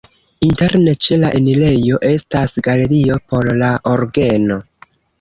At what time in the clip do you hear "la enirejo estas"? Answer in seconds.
1.25-2.57